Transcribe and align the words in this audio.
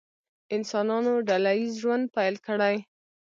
انسانانو 0.55 1.13
ډله 1.27 1.51
ییز 1.59 1.73
ژوند 1.81 2.05
پیل 2.15 2.35
کړی. 2.47 2.75